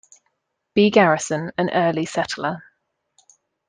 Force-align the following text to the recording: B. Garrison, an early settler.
B. 0.73 0.89
Garrison, 0.89 1.51
an 1.59 1.69
early 1.75 2.07
settler. 2.07 2.63